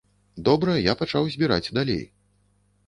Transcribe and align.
Добра, 0.47 0.75
я 0.91 0.95
пачаў 1.03 1.31
збіраць 1.37 1.73
далей. 1.81 2.05